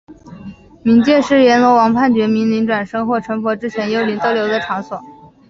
[0.83, 4.99] 冥界是阎罗王判决幽灵转生或成佛之前幽灵逗留的场所。